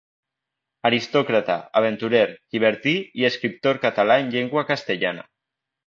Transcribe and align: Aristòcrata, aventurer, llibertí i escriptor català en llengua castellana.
Aristòcrata, 0.89 1.57
aventurer, 1.83 2.23
llibertí 2.55 2.97
i 3.23 3.31
escriptor 3.33 3.83
català 3.87 4.21
en 4.25 4.37
llengua 4.37 4.69
castellana. 4.73 5.33